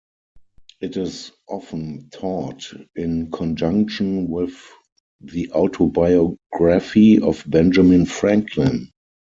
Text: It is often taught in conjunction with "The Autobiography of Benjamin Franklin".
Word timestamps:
It 0.79 0.97
is 0.97 1.31
often 1.47 2.09
taught 2.09 2.73
in 2.95 3.29
conjunction 3.29 4.29
with 4.31 4.59
"The 5.19 5.51
Autobiography 5.51 7.21
of 7.21 7.43
Benjamin 7.47 8.07
Franklin". 8.07 8.89